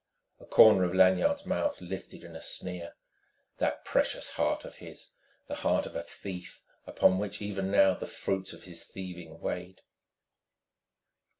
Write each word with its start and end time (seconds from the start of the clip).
A 0.39 0.45
corner 0.47 0.83
of 0.83 0.95
Lanyard's 0.95 1.45
mouth 1.45 1.79
lifted 1.79 2.23
in 2.23 2.35
a 2.35 2.41
sneer. 2.41 2.95
That 3.59 3.85
precious 3.85 4.31
heart 4.31 4.65
of 4.65 4.77
his! 4.77 5.11
the 5.47 5.53
heart 5.53 5.85
of 5.85 5.95
a 5.95 6.01
thief 6.01 6.63
upon 6.87 7.19
which 7.19 7.39
even 7.39 7.69
now 7.69 7.93
the 7.93 8.07
fruits 8.07 8.51
of 8.51 8.63
his 8.63 8.83
thieving 8.83 9.39
weighed.... 9.39 9.81